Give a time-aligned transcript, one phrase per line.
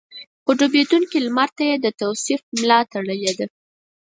[0.43, 3.45] خو ډوبېدونکي لمر ته يې د توصيف ملا تړلې ده.